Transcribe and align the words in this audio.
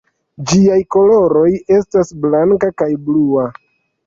Ĝiaj 0.51 0.77
koloroj 0.95 1.51
estas 1.77 2.11
blanka 2.25 2.71
kaj 2.85 2.89
blua. 3.05 3.47